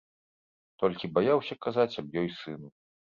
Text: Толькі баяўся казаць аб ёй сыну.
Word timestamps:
Толькі 0.83 1.09
баяўся 1.17 1.57
казаць 1.65 1.97
аб 2.03 2.07
ёй 2.23 2.27
сыну. 2.39 2.67